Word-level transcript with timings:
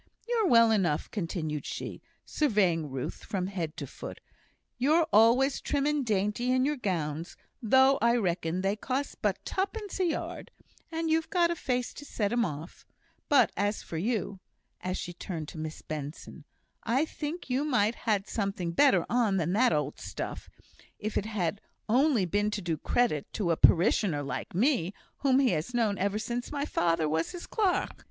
You're 0.27 0.47
well 0.47 0.71
enough," 0.71 1.11
continued 1.11 1.63
she, 1.63 2.01
surveying 2.25 2.89
Ruth 2.89 3.23
from 3.23 3.45
head 3.45 3.77
to 3.77 3.85
foot; 3.85 4.19
"you're 4.79 5.05
always 5.13 5.61
trim 5.61 5.85
and 5.85 6.03
dainty 6.03 6.51
in 6.51 6.65
your 6.65 6.75
gowns, 6.75 7.37
though 7.61 7.99
I 8.01 8.15
reckon 8.15 8.61
they 8.61 8.75
cost 8.75 9.21
but 9.21 9.37
tuppence 9.45 9.99
a 9.99 10.05
yard, 10.05 10.49
and 10.91 11.11
you've 11.11 11.27
a 11.35 11.55
face 11.55 11.93
to 11.93 12.03
set 12.03 12.33
'em 12.33 12.43
off; 12.45 12.83
but 13.29 13.51
as 13.55 13.83
for 13.83 13.97
you" 13.99 14.39
(as 14.81 14.97
she 14.97 15.13
turned 15.13 15.47
to 15.49 15.59
Miss 15.59 15.83
Benson), 15.83 16.45
"I 16.81 17.05
think 17.05 17.47
you 17.47 17.63
might 17.63 17.93
ha' 17.93 18.05
had 18.05 18.27
something 18.27 18.71
better 18.71 19.05
on 19.07 19.37
than 19.37 19.53
that 19.53 19.71
old 19.71 19.99
stuff, 19.99 20.49
if 20.97 21.15
it 21.15 21.27
had 21.27 21.61
only 21.87 22.25
been 22.25 22.49
to 22.49 22.61
do 22.63 22.75
credit 22.75 23.31
to 23.33 23.51
a 23.51 23.55
parishioner 23.55 24.23
like 24.23 24.55
me, 24.55 24.95
whom 25.17 25.37
he 25.37 25.51
has 25.51 25.75
known 25.75 25.99
ever 25.99 26.17
sin' 26.17 26.41
my 26.51 26.65
father 26.65 27.07
was 27.07 27.33
his 27.33 27.45
clerk." 27.45 27.91